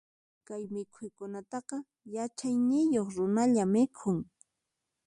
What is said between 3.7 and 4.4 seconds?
mikhun.